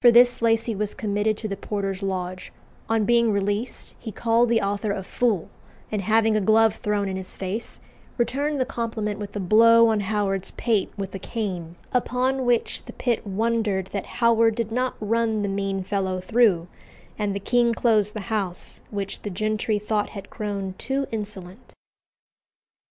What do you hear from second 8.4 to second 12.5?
the compliment with a blow on Howard's pate with a cane; upon